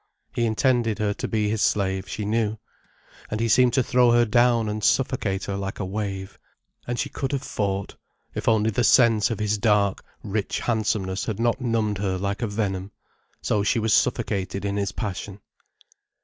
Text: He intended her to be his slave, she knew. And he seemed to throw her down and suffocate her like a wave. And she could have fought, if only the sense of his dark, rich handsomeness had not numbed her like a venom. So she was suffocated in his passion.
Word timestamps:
He 0.33 0.47
intended 0.47 0.97
her 0.97 1.13
to 1.13 1.27
be 1.27 1.47
his 1.47 1.61
slave, 1.61 2.09
she 2.09 2.25
knew. 2.25 2.57
And 3.29 3.39
he 3.39 3.47
seemed 3.47 3.73
to 3.73 3.83
throw 3.83 4.09
her 4.09 4.25
down 4.25 4.67
and 4.67 4.83
suffocate 4.83 5.43
her 5.43 5.55
like 5.55 5.77
a 5.77 5.85
wave. 5.85 6.39
And 6.87 6.97
she 6.97 7.07
could 7.07 7.31
have 7.33 7.43
fought, 7.43 7.95
if 8.33 8.47
only 8.47 8.71
the 8.71 8.83
sense 8.83 9.29
of 9.29 9.37
his 9.37 9.59
dark, 9.59 10.03
rich 10.23 10.61
handsomeness 10.61 11.25
had 11.25 11.39
not 11.39 11.61
numbed 11.61 11.99
her 11.99 12.17
like 12.17 12.41
a 12.41 12.47
venom. 12.47 12.91
So 13.43 13.61
she 13.61 13.77
was 13.77 13.93
suffocated 13.93 14.65
in 14.65 14.75
his 14.75 14.91
passion. 14.91 15.39